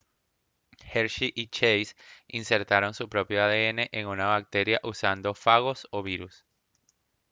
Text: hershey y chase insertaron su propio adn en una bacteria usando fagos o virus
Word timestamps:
hershey 0.93 1.31
y 1.35 1.45
chase 1.49 1.93
insertaron 2.27 2.95
su 2.95 3.07
propio 3.07 3.43
adn 3.43 3.81
en 3.91 4.07
una 4.07 4.25
bacteria 4.25 4.79
usando 4.81 5.35
fagos 5.35 5.87
o 5.91 6.01
virus 6.01 6.43